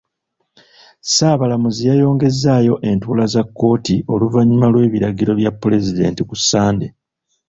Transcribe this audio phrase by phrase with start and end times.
[1.03, 6.87] Ssaabalamuzi yayongezzaayo entuula za kkooti oluvannyuma lw'ebiragiro bya pulezidenti ku Ssande.